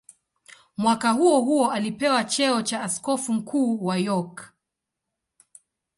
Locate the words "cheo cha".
2.23-2.81